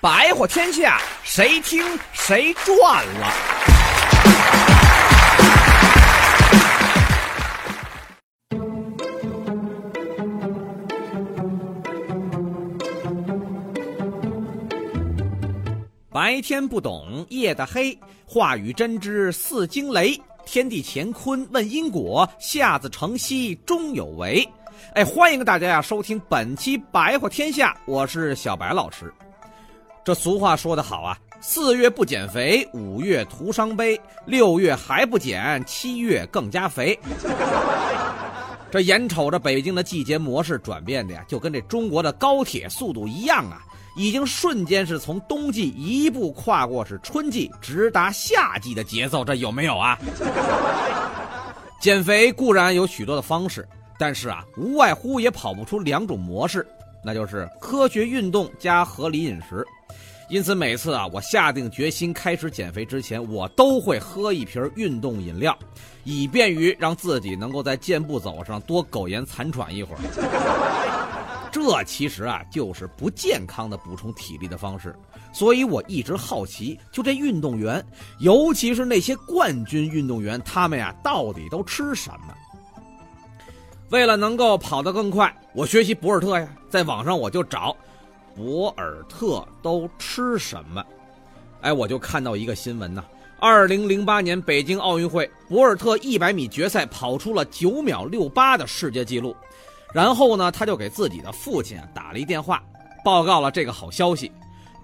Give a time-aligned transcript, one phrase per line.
[0.00, 3.32] 白话天下，谁听谁赚了。
[16.12, 20.16] 白天不懂夜的黑，话语真知似惊雷。
[20.46, 24.48] 天地乾坤问因果，下自成蹊终有为。
[24.94, 29.12] 哎，欢迎大家呀收听本期《白话天下》，我是小白老师。
[30.08, 36.98] 这俗话说得好啊，四月不减肥，五月徒伤悲，六月还不减，七月更加肥。
[38.72, 43.60] 这眼瞅着北京的季节模式转变的呀，就跟这中国的高铁速度一样啊，
[43.96, 49.98] 已经瞬间是从冬季一步跨过是春季，直达夏季的节奏，这有没有啊？
[51.82, 56.66] 减肥固然有许多的方式，但是啊，无外乎也跑不出两种模式，
[57.04, 59.62] 那就是科学运动加合理饮食。
[60.28, 65.58] 因此，每次啊，我下定决心开始减肥之前，我都会喝一瓶运动饮料，
[66.04, 70.00] 以便于让自己能够在健步走上多苟延残喘一会儿。
[71.50, 74.94] 这其实啊，就是不健康的补充体力的方式。
[75.32, 77.82] 所以我一直好奇，就这运动员，
[78.18, 82.34] 尤其是那些冠军运动员，他们呀，到底都吃什么？
[83.88, 87.74] 为了能够跑得更快，我学习博尔特呀，在网上我就找。
[88.38, 90.84] 博尔特都吃什么？
[91.60, 93.04] 哎，我就看到一个新闻呐。
[93.40, 99.34] 二零零八年北京奥运会，博尔特一百米决赛跑出了九秒六八的世界纪录。
[99.92, 102.62] 然后呢，他就给自己的父亲啊打了一电话，
[103.04, 104.30] 报告了这个好消息。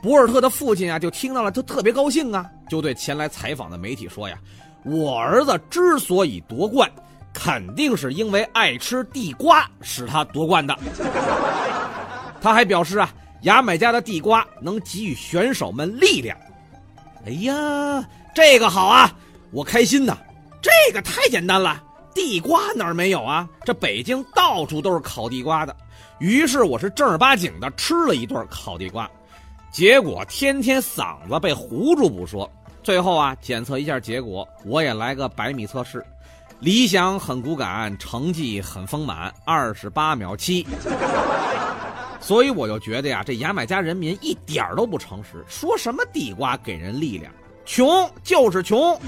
[0.03, 4.37] 博尔特的父亲啊就听到了，就特别高兴啊，就对前来采访的媒体说呀
[4.83, 6.91] ：“我儿子之所以夺冠，
[7.33, 10.77] 肯定是因为爱吃地瓜使他夺冠的。”
[12.43, 13.09] 他还表示啊。
[13.45, 16.37] 牙买加的地瓜能给予选手们力量。
[17.27, 19.11] 哎呀，这个好啊，
[19.51, 20.17] 我开心呐！
[20.61, 21.83] 这个太简单了，
[22.15, 23.49] 地瓜哪儿没有啊？
[23.65, 25.77] 这北京到处都是烤地瓜的。
[26.19, 29.11] 于是我是正儿八经的吃了一顿烤地瓜，
[29.71, 32.51] 结果天天嗓子被糊住不说，
[32.83, 36.03] 最后啊检测一下结果，我也来个百米测试，
[36.61, 40.67] 理想很骨感，成绩很丰满，二十八秒七。
[42.25, 47.31] 所以我就觉得呀，这牙买加人民一点都不诚实，说什么地瓜给人力量，
[47.67, 48.99] 穷就是穷。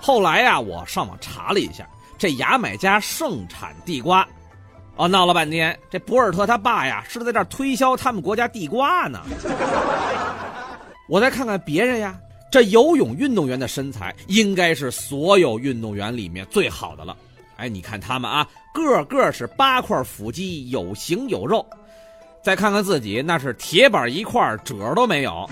[0.00, 1.88] 后来呀，我上网查了一下，
[2.18, 4.26] 这牙买加盛产地瓜，
[4.96, 9.20] 哦，闹了半天，这博尔特他爸呀是在这推销他们国家地瓜呢。
[11.08, 12.18] 我再看看别人呀，
[12.50, 17.16] 这游泳运动员的身材应该是所有运动员里面最好的了。
[17.60, 21.64] 哎，你看他们啊，个个是八块腹肌，有形有肉。
[22.42, 25.46] 再看看自己，那是铁板一块，褶都没有。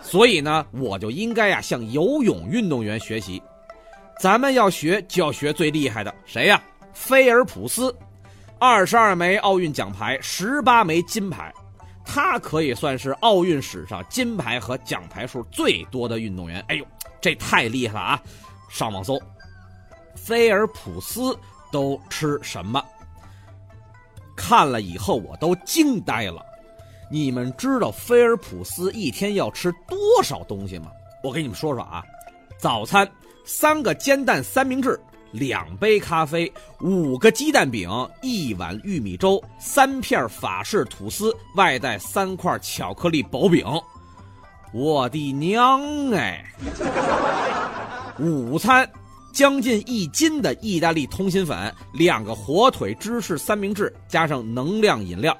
[0.00, 3.42] 所以呢，我就应该呀向游泳运动员学习。
[4.20, 6.62] 咱们要学，就要学最厉害的，谁呀？
[6.92, 7.92] 菲尔普斯，
[8.60, 11.52] 二十二枚奥运奖牌，十八枚金牌，
[12.04, 16.64] 他可以算是奥运史上金牌和奖牌数最多的运动员。
[16.68, 16.86] 哎呦，
[17.20, 18.22] 这太厉害了啊！
[18.70, 19.20] 上网搜。
[20.24, 21.38] 菲尔普斯
[21.70, 22.82] 都吃什么？
[24.34, 26.42] 看了以后我都惊呆了。
[27.10, 30.90] 你们知道菲尔普斯一天要吃多少东西吗？
[31.22, 32.02] 我给你们说说啊。
[32.56, 33.06] 早餐
[33.44, 34.98] 三个煎蛋三明治，
[35.30, 37.90] 两杯咖啡，五个鸡蛋饼，
[38.22, 43.66] 一碗玉米粥，三片法式吐司，外带三块巧克力薄饼。
[44.72, 46.42] 我的娘哎！
[48.18, 48.88] 午餐。
[49.34, 55.36] 将近一斤的意大利通心粉，两个火腿芝士三明治，加上能量饮料。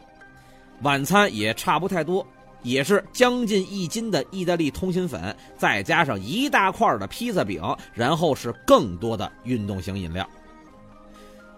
[0.82, 2.27] 晚餐也差不太多，
[2.65, 7.62] 也是将近一斤的意大利通心粉，再加上一大块的披萨饼，
[7.93, 10.28] 然后是更多的运动型饮料。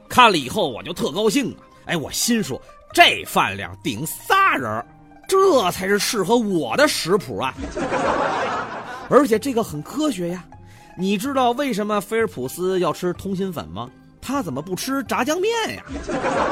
[0.07, 1.57] 看了以后我就特高兴啊！
[1.87, 2.61] 哎，我心说
[2.93, 4.85] 这饭量顶仨人，
[5.27, 7.55] 这才是适合我的食谱啊！
[9.09, 10.45] 而且这个很科学呀。
[10.99, 13.89] 你知道为什么菲尔普斯要吃通心粉吗？
[14.21, 15.85] 他怎么不吃炸酱面呀？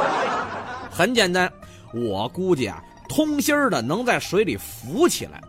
[0.90, 1.50] 很简单，
[1.92, 5.40] 我估计啊，通心儿的能在水里浮起来，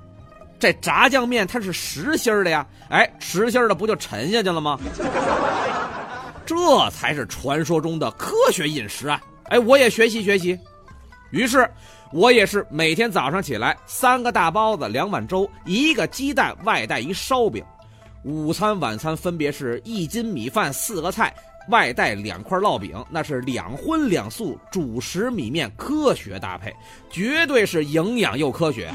[0.58, 2.66] 这炸酱面它是实心儿的呀。
[2.90, 4.80] 哎，实心儿的不就沉下去了吗？
[6.46, 9.22] 这才是传说中的科学饮食啊！
[9.46, 10.58] 哎，我也学习学习。
[11.32, 11.70] 于是，
[12.12, 17.64] 我也是每天早上起来，三个大包子，两碗粥，一个鸡蛋，外带一烧饼。
[18.26, 21.32] 午餐、晚餐分别是一斤米饭、四个菜，
[21.70, 26.76] 外带两块烙饼，那是两荤两素，主食米面科学搭配，
[27.08, 28.92] 绝对是营养又科学。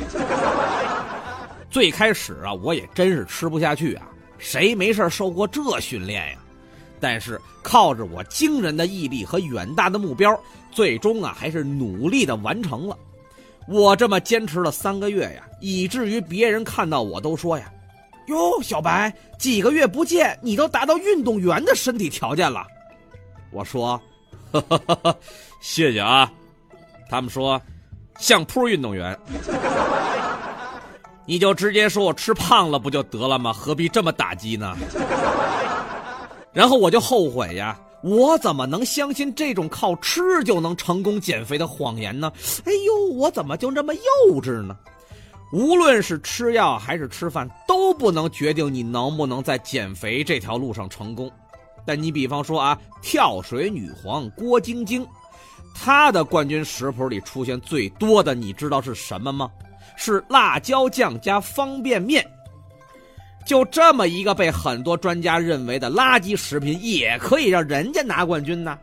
[1.71, 6.39] 最开始啊，我也真是吃不下去啊，谁没事受过这训练呀？
[6.99, 10.37] 但是靠着我惊人的毅力和远大的目标，
[10.73, 12.99] 最终啊还是努力的完成了。
[13.69, 17.71] 我这么坚持了三个月呀，以至于别人看到我都说呀。
[18.31, 22.65] 哟，小白，几个月不见，你都达到运动员的身体条件了。
[23.51, 24.01] 我说，
[24.53, 25.17] 呵呵呵
[25.61, 26.31] 谢谢啊。
[27.09, 27.61] 他们说，
[28.19, 29.19] 相扑运动员。
[31.27, 33.53] 你就直接说我吃胖了不就得了吗？
[33.53, 34.77] 何必这么打击呢？
[36.53, 42.33] 然后我就后悔呀，我怎么能相信这种靠吃就能成功减肥的谎言呢？
[42.65, 44.77] 哎呦，我怎么就这么幼稚呢？
[45.53, 51.31] 无论是吃药还是吃饭，都不能决定你能不能在减肥这条路上成功。
[51.85, 55.05] 但你比方说啊，跳水女皇郭晶晶，
[55.75, 59.51] 她的冠军食谱里出现最多的，你知道是什么吗？
[59.97, 62.25] 是辣椒酱加方便面。
[63.45, 68.79] 就这么一个被很多专家认为的垃圾食品，也可以让人家拿冠军呢。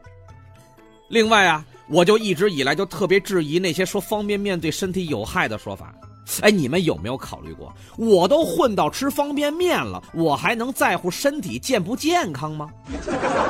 [1.08, 5.96] 另外啊，我就一直以来就特别质疑那些说方便面对身体有害的说法。
[6.42, 7.74] 哎，你们有没有考虑过？
[7.98, 12.70] 我都混到吃方便面了，我还能在乎身体健不健康吗？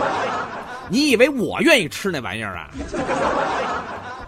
[0.89, 2.71] 你以为我愿意吃那玩意儿啊？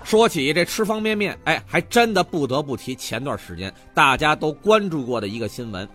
[0.03, 5.87] 说起这吃方便面，哎，还真的不得不提前段时间大家都关注过的一个新闻。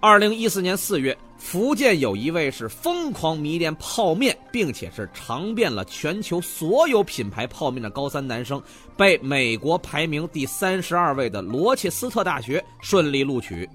[0.00, 8.62] 二零一四年四月，福建有一位是疯狂迷恋泡面，并且是尝遍了全球所有品牌泡面的高三男生，
[8.96, 13.68] 被美国排名第三十二位的罗切斯特大学顺利录取。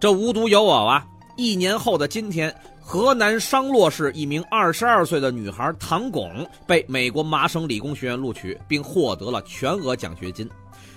[0.00, 10.48] 这无独有偶啊，一年后的今天，河南商洛市一名二十二岁的女孩唐巩被美国麻省理工学院录取，并获得了全额奖学金。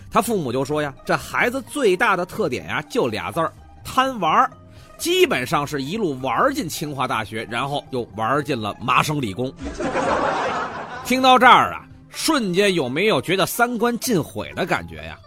[0.10, 3.51] 他父母就说呀：“这孩子最大的特点呀，就俩字儿。”
[3.83, 4.50] 贪玩
[4.98, 9.51] 基本上是一路玩进清华大学，然后又玩进了麻省理工。
[11.06, 15.18] 听到这儿啊，瞬间有没有觉得三观尽毁的感觉呀？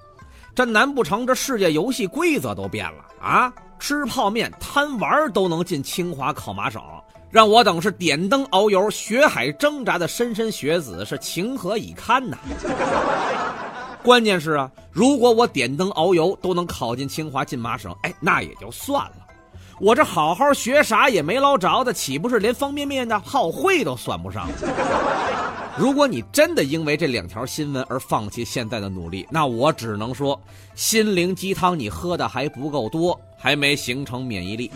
[0.54, 3.52] 这难不成这世界游戏规则都变了啊？
[3.80, 6.80] 吃泡面贪玩都能进清华考麻省，
[7.28, 12.38] 让我等是点灯熬油、学海挣扎的莘莘学子是情何以堪呐？
[14.04, 19.16] 关键是啊，如果我点灯熬油都能考进清华进麻省，哎，那也就算了。
[19.80, 24.46] 我这好好学啥也没捞着的，岂不是连方便面的泡会都算不上？
[25.78, 30.38] 如果你真的因为这两条新闻而放弃现在的努力，那我只能说，
[30.74, 34.70] 心灵鸡汤你喝的还不够多，还没形成免疫力。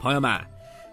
[0.00, 0.40] 朋友们，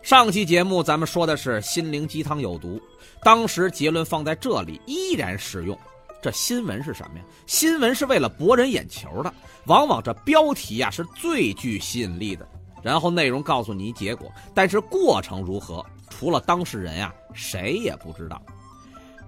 [0.01, 2.81] 上期节目咱们说的是心灵鸡汤有毒，
[3.21, 5.77] 当时结论放在这里依然适用。
[6.21, 7.25] 这新闻是什么呀？
[7.45, 9.33] 新闻是为了博人眼球的，
[9.65, 12.47] 往往这标题呀是最具吸引力的，
[12.81, 18.41] 然后内容告诉你结果，但是过程如何，除了当事人呀，谁也不知道。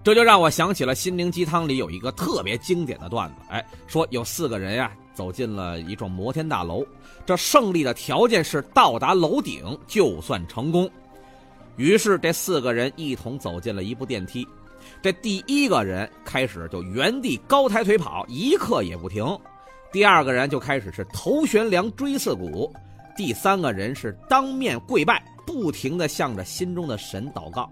[0.04, 6.84] 这就让我想起了心灵鸡汤里有一个特别经典的段子，哎，说有四个人呀走进了一幢摩天大楼，
[7.26, 10.90] 这胜利的条件是到达楼顶就算成功。
[11.76, 14.48] 于是这四个人一同走进了一部电梯。
[15.02, 19.26] 这第一个人开始就原地高抬腿跑，一刻也不停；
[19.94, 22.70] 第二个人就开始是头悬梁锥刺股；
[23.16, 27.64] 第三个人是当面跪拜，不停地向着心中的神祷告；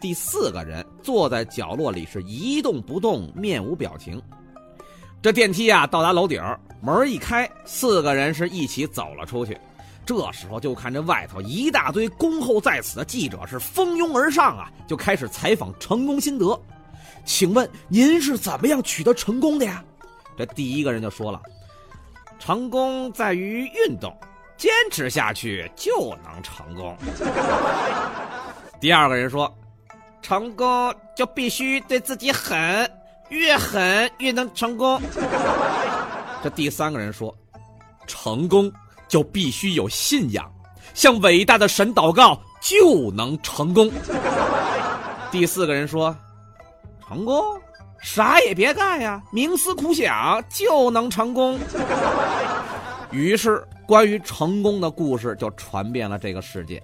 [0.00, 4.22] 第四个人坐在角落里是一动不动，面无表情。
[5.20, 6.40] 这电梯啊到达楼顶，
[6.80, 9.58] 门一开，四个人是一起走了出去。
[10.08, 16.58] 这时候就看这外头一大堆恭候在此的记者是蜂拥而上啊，就开始采访成功心得。
[17.26, 19.84] 请问您是怎么样取得成功的呀？
[20.34, 21.42] 这第一个人就说了
[22.40, 24.18] ：“成功在于运动，
[24.56, 26.96] 坚持下去就能成功。”
[28.80, 29.54] 第二个人说
[30.22, 32.90] ：“成功就必须对自己狠，
[33.28, 34.98] 越狠越能成功。”
[36.42, 37.36] 这第三个人说
[38.08, 38.72] ：“成功。”
[39.08, 40.48] 就必须有信仰，
[40.94, 43.90] 向伟大的神祷告就能成功。
[45.30, 46.14] 第四个人说
[47.06, 47.42] ：“成功，
[48.00, 51.58] 啥也别干呀，冥思苦想就能成功。”
[53.10, 56.82] 于是，关于成功的故事就传遍了这个世界。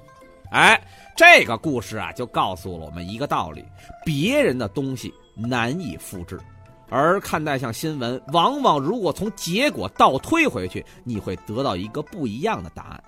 [0.50, 0.81] 哎，
[1.16, 3.64] 这个故事啊，就告诉了我们一个道理：
[4.04, 6.40] 别人的东西难以复制。
[6.88, 13.05] 而看待像新闻，往往如果从结果倒推回去，你会得到一个不一样的答案。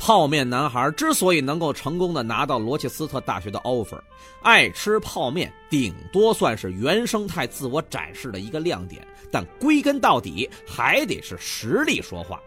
[0.00, 3.98] 泡面男孩之所以能够成功的拿到罗切斯特大学的 offer，
[4.42, 12.40] 爱吃泡面顶多算是原生态自我展示的一个亮点，但归根到底还得是实力说话。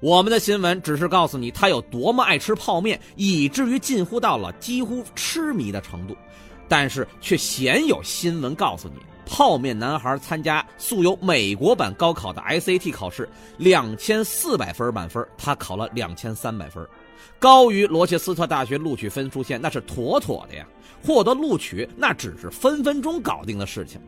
[0.00, 6.16] 我们的新闻只是告诉你他有多么爱吃泡面，以至于近乎到了几乎痴迷的程度，
[6.68, 8.94] 但是却鲜有新闻告诉你，
[9.26, 13.28] 泡面男孩参加素有“美国版”高考的 SAT 考试，
[13.58, 16.86] 两千四百分满分，他考了两千三百分，
[17.38, 20.66] 高于罗切斯特大学录取分数线，那是妥妥的呀！
[21.04, 24.00] 获得录取那只是分分钟搞定的事情。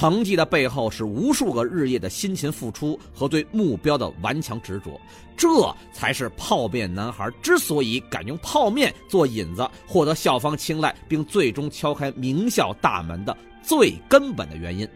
[0.00, 4.98] 成绩的背后是无数个日夜的辛勤付出和对目标的顽强执着，
[5.36, 5.46] 这
[5.92, 14.88] 才是泡面男孩之所以敢用泡面做引子获得校方青睐，并最终敲开名校大门的最根本的原因。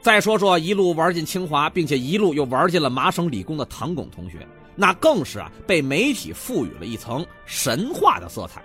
[0.00, 8.60] 再说说一路玩进清华，并且一路又玩进了麻省理工的唐巩同学，那更是啊被媒体赋予了一层神话的色彩。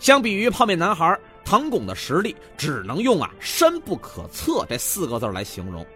[0.00, 1.16] 相比于泡面男孩。
[1.48, 5.86] 唐巩的实力只能用啊“深不可测”这四个字来形容。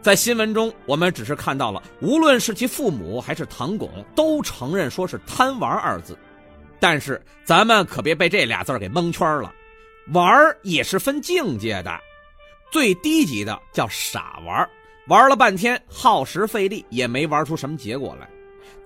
[0.00, 6.16] 在新闻中，我们只是看到了，无论是其父母还是唐巩，都承认说是“贪玩”二字。
[6.78, 9.52] 但是咱们可别被这俩字给蒙圈了，
[10.12, 11.98] 玩也是分境界的。
[12.70, 14.70] 最低级的叫傻玩，
[15.08, 18.28] 玩了半天耗时费力也没玩出什么结果来；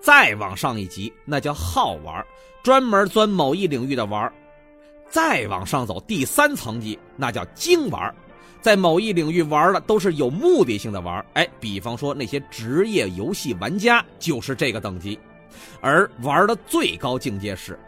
[0.01, 2.25] 再往上一级，那叫好玩，
[2.63, 4.33] 专门钻某一领域的玩。
[5.09, 8.15] 再往上走，第三层级那叫精玩，
[8.61, 11.25] 在某一领域玩的都是有目的性的玩。
[11.35, 15.19] 哎，比方说那些职业游戏玩家就是这个等级。
[15.81, 17.79] 而玩的最高境界是，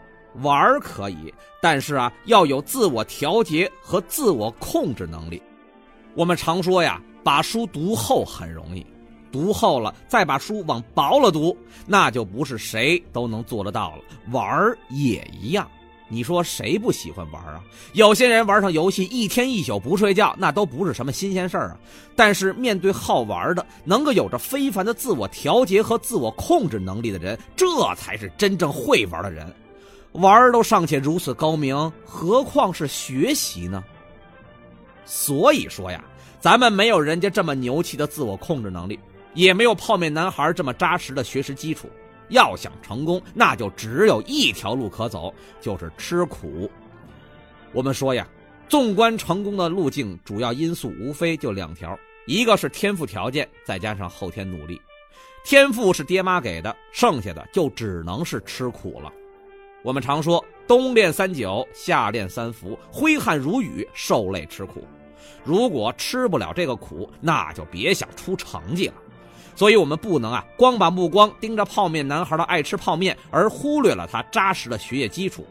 [0.41, 5.41] 玩可以，但是啊要有自我调节和自我控制能力。
[6.15, 8.83] 我们常说呀，把书读厚很容易，
[9.31, 14.03] 读厚了再把书往薄了读，那就不是谁都能做得到了。
[14.31, 15.69] 玩也一样。
[16.11, 17.61] 你说谁不喜欢玩啊？
[17.93, 21.77] 有些人玩上游戏一天一宿不睡觉，那都不是什么新鲜事儿啊。
[22.15, 29.53] 但是面对好玩的、能够有着非凡的自我调节和自我控制能力的人，这才是真正会玩的人。
[30.13, 33.83] 玩都尚且如此高明，何况是学习呢？
[35.05, 36.03] 所以说呀，
[36.39, 38.99] 咱们没有人家这么牛气的自我控制能力，
[39.35, 41.87] 也没有泡面男孩这么扎实的学识基础。
[42.29, 46.69] 要想成功，那就只有一条路可走，就是吃苦。
[47.71, 48.27] 我们说呀，
[48.67, 54.81] 纵观成功的路径，主要因素无非就两条：一个是天赋条件，再加上后天努力。
[55.43, 59.11] 天赋是爹妈给的，剩下的就只能是吃苦了。
[59.81, 64.85] 我们常说，冬练三九，夏练三伏，挥汗如雨，受累吃苦。
[65.43, 68.95] 如果吃不了这个苦，那就别想出成绩了。
[69.59, 75.41] 所以，我们不能啊，光把目光盯着泡面男孩的爱吃泡面，而忽略了他扎实的学业基础；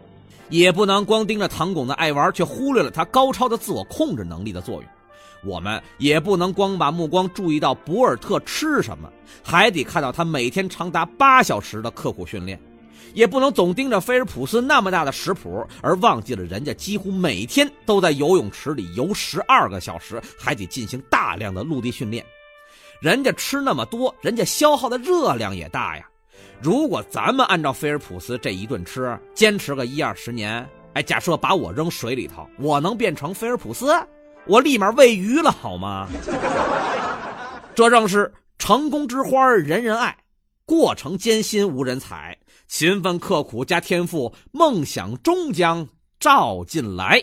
[0.48, 4.84] 也不能光盯着唐巩的爱玩，却忽略了他高超的自我控制能力的作用。
[5.44, 9.12] 我们也不能光把目光注意到博尔特吃什么，
[9.44, 12.58] 还得看到他每天长达八小时的刻苦训练；
[13.12, 22.24] 也不能总盯着菲尔普斯那么大的食谱，而忘记了人家几乎每天都在游泳池里游十二个小时，还得进行大量的陆地训练。
[23.00, 26.04] 人家吃那么多，人家消耗的热量也大呀。
[26.60, 33.94] 如果咱们按照菲尔普斯这一顿吃，坚持个一二十年，哎，假设把我扔水里头，我能变成菲尔普斯？
[34.46, 36.08] 我立马喂鱼了，好吗？
[37.74, 40.16] 这正是成功之花人人爱，
[40.64, 42.36] 过程艰辛无人采，
[42.66, 45.86] 勤奋刻苦加天赋，梦想终将
[46.18, 47.22] 照进来。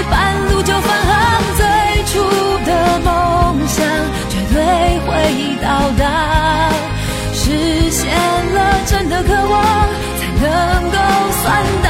[5.31, 6.03] 已到达，
[7.33, 8.11] 实现
[8.53, 9.63] 了真的渴望，
[10.19, 10.49] 才能
[10.91, 10.97] 够
[11.41, 11.43] 算
[11.83, 11.89] 到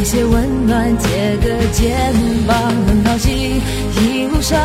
[0.00, 2.14] 给些温暖，借个肩
[2.46, 3.60] 膀，很高兴
[4.00, 4.58] 一路上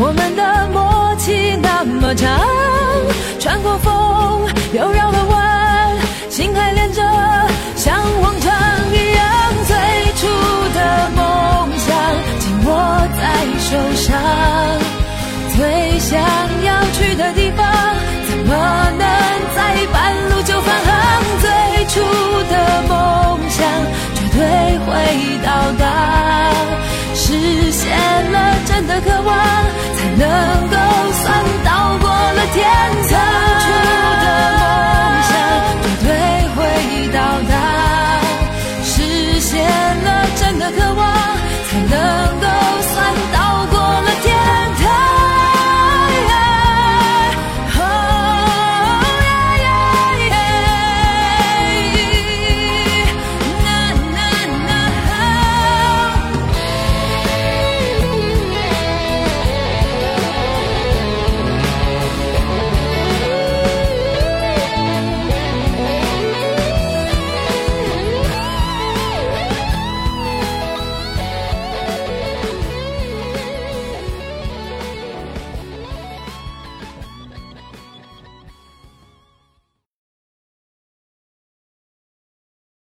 [0.00, 2.40] 我们的默契那么长，
[3.38, 5.96] 穿过风又绕了弯，
[6.28, 7.00] 心还连着，
[7.76, 8.52] 像往常
[8.90, 9.76] 一样，最
[10.18, 10.26] 初
[10.74, 11.94] 的梦想
[12.40, 12.74] 紧握
[13.14, 14.18] 在手上，
[15.54, 16.18] 最想
[16.64, 17.63] 要去的地方，
[25.14, 26.52] 已到达
[27.14, 27.88] 实现
[28.32, 29.36] 了真的渴望
[29.96, 30.76] 才能够
[31.22, 32.64] 算到过了天
[33.10, 33.53] 堂。